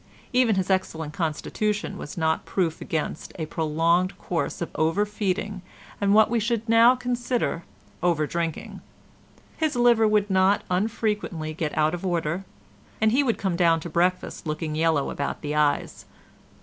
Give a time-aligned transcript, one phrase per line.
[0.33, 5.61] Even his excellent constitution was not proof against a prolonged course of overfeeding
[6.01, 7.65] and what we should now consider
[8.01, 8.81] overdrinking.
[9.57, 12.45] His liver would not unfrequently get out of order,
[12.99, 16.05] and he would come down to breakfast looking yellow about the eyes.